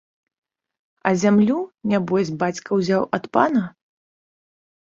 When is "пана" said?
3.39-3.63